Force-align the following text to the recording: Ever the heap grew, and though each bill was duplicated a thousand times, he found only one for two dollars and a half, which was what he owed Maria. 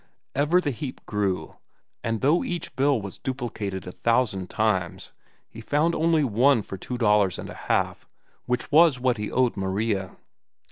Ever 0.33 0.59
the 0.59 0.71
heap 0.71 1.05
grew, 1.05 1.57
and 2.03 2.21
though 2.21 2.43
each 2.43 2.75
bill 2.75 2.99
was 2.99 3.19
duplicated 3.19 3.85
a 3.85 3.91
thousand 3.91 4.49
times, 4.49 5.11
he 5.47 5.61
found 5.61 5.93
only 5.93 6.23
one 6.23 6.63
for 6.63 6.75
two 6.75 6.97
dollars 6.97 7.37
and 7.37 7.51
a 7.51 7.69
half, 7.69 8.07
which 8.47 8.71
was 8.71 8.99
what 8.99 9.17
he 9.17 9.29
owed 9.31 9.55
Maria. 9.55 10.15